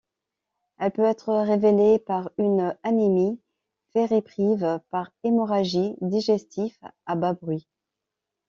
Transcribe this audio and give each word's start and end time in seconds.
Elle 0.79 0.93
peut 0.93 1.03
être 1.05 1.31
révélée 1.31 1.99
par 1.99 2.31
une 2.39 2.75
anémie 2.81 3.39
ferriprive, 3.93 4.81
par 4.89 5.11
hémorragie 5.23 5.93
digestive 6.01 6.75
à 7.05 7.13
bas 7.15 7.33
bruit. 7.33 7.67